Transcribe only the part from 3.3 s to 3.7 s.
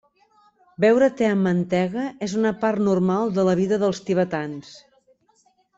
de la